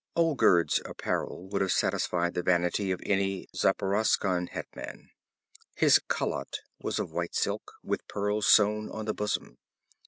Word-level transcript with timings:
Olgerd's 0.17 0.81
apparel 0.83 1.47
would 1.49 1.61
have 1.61 1.71
satisfied 1.71 2.33
the 2.33 2.41
vanity 2.41 2.89
of 2.89 3.01
any 3.05 3.45
Zaporoskan 3.55 4.47
hetman. 4.49 5.11
His 5.75 5.99
khalat 6.07 6.61
was 6.81 6.97
of 6.97 7.11
white 7.11 7.35
silk, 7.35 7.73
with 7.83 8.07
pearls 8.07 8.47
sewn 8.47 8.89
on 8.89 9.05
the 9.05 9.13
bosom. 9.13 9.59